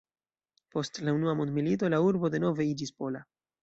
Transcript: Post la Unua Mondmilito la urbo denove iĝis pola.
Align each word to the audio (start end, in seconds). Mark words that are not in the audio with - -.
Post 0.77 0.97
la 1.03 1.15
Unua 1.19 1.37
Mondmilito 1.43 1.93
la 1.97 2.03
urbo 2.09 2.35
denove 2.39 2.71
iĝis 2.75 2.99
pola. 3.03 3.29